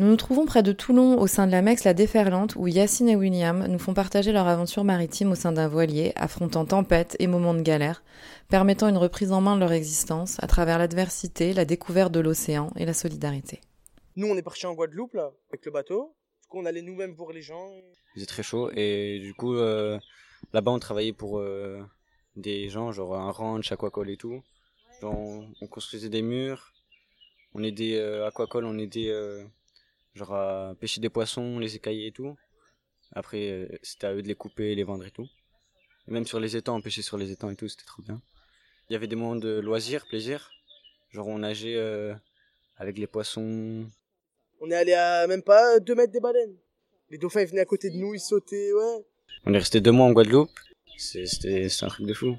[0.00, 3.10] Nous nous trouvons près de Toulon au sein de la MEX La Déferlante où Yacine
[3.10, 7.26] et William nous font partager leur aventure maritime au sein d'un voilier, affrontant tempêtes et
[7.26, 8.02] moments de galère,
[8.48, 12.72] permettant une reprise en main de leur existence à travers l'adversité, la découverte de l'océan
[12.76, 13.60] et la solidarité.
[14.16, 16.14] Nous, on est parti en Guadeloupe là, avec le bateau.
[16.40, 17.70] Du coup, on allait nous-mêmes voir les gens.
[18.14, 19.98] Il faisait très chaud et du coup, euh,
[20.54, 21.78] là-bas, on travaillait pour euh,
[22.36, 24.42] des gens, genre un ranch, aquacole et tout.
[25.02, 26.72] Genre, on, on construisait des murs,
[27.52, 29.44] on aidait euh, aquacole, on aidait euh,
[30.14, 32.36] genre à pêcher des poissons, les écailler et tout.
[33.12, 35.28] Après, euh, c'était à eux de les couper, les vendre et tout.
[36.08, 38.20] Et même sur les étangs, on pêchait sur les étangs et tout, c'était trop bien.
[38.88, 40.50] Il y avait des moments de loisirs, plaisir.
[41.10, 42.14] Genre on nageait euh,
[42.76, 43.86] avec les poissons.
[44.60, 46.56] On est allé à même pas 2 mètres des baleines.
[47.10, 49.04] Les dauphins ils venaient à côté de nous, ils sautaient, ouais.
[49.44, 50.50] On est resté deux mois en Guadeloupe.
[50.96, 52.36] C'était un truc de fou.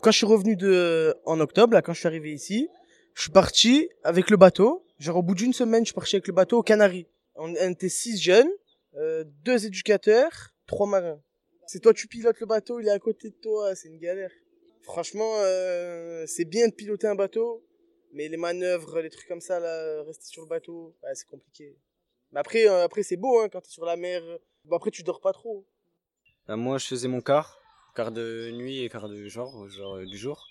[0.00, 2.68] Quand je suis revenu de en octobre, là, quand je suis arrivé ici,
[3.14, 4.86] je suis parti avec le bateau.
[5.00, 7.06] Genre au bout d'une semaine, je suis parti avec le bateau aux Canaries.
[7.34, 8.50] On, était six jeunes,
[8.96, 11.18] euh, deux éducateurs, trois marins.
[11.66, 14.30] C'est toi tu pilotes le bateau, il est à côté de toi, c'est une galère.
[14.82, 17.66] Franchement, euh, c'est bien de piloter un bateau,
[18.12, 21.78] mais les manœuvres, les trucs comme ça, là, rester sur le bateau, ouais, c'est compliqué.
[22.32, 24.22] Mais après, euh, après c'est beau hein, quand t'es sur la mer.
[24.70, 25.64] Après tu dors pas trop.
[26.46, 27.58] Bah, moi, je faisais mon quart,
[27.96, 30.46] quart de nuit et quart de genre, genre du jour.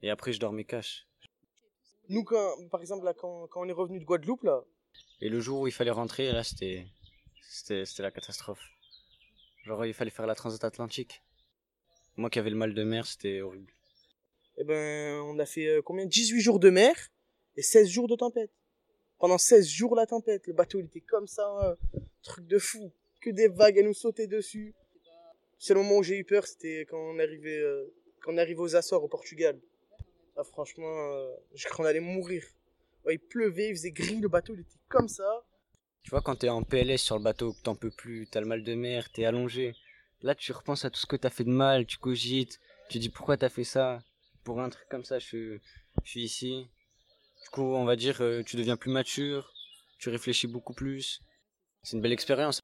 [0.00, 1.06] Et après, je dormais cash.
[2.08, 4.62] Nous quand, par exemple là, quand, quand on est revenu de Guadeloupe là,
[5.20, 6.86] Et le jour où il fallait rentrer, là, c'était
[7.42, 8.62] c'était c'était la catastrophe.
[9.64, 11.22] Genre, il fallait faire la transat atlantique.
[12.16, 13.72] Moi qui avais le mal de mer, c'était horrible.
[14.58, 16.06] eh ben, on a fait euh, combien?
[16.06, 16.94] 18 jours de mer
[17.56, 18.50] et 16 jours de tempête.
[19.18, 21.76] Pendant 16 jours la tempête, le bateau il était comme ça, hein,
[22.22, 22.92] truc de fou.
[23.20, 24.74] Que des vagues à nous sauter dessus.
[25.58, 28.60] Le seul moment où j'ai eu peur, c'était quand on arrivait, euh, quand on arrivait
[28.60, 29.58] aux Açores, au Portugal.
[30.36, 32.42] Ah, franchement, euh, je crois qu'on allait mourir.
[33.10, 35.44] Il pleuvait, il faisait gris, le bateau il était comme ça.
[36.02, 38.46] Tu vois, quand t'es en PLS sur le bateau, que t'en peux plus, t'as le
[38.46, 39.74] mal de mer, t'es allongé.
[40.22, 43.08] Là, tu repenses à tout ce que t'as fait de mal, tu cogites, tu dis
[43.10, 44.00] pourquoi t'as fait ça?
[44.44, 45.60] Pour un truc comme ça, je, suis-
[46.04, 46.68] je suis ici.
[47.44, 49.52] Du coup, on va dire, euh, tu deviens plus mature,
[49.98, 51.22] tu réfléchis beaucoup plus.
[51.82, 52.60] C'est une belle expérience.